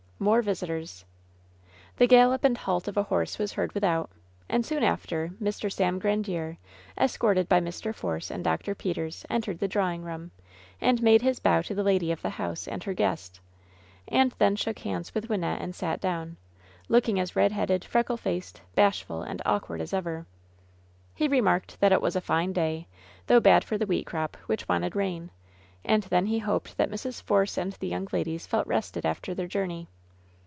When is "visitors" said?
0.43-1.03